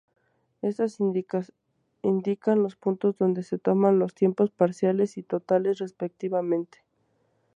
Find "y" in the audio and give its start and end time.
5.17-5.21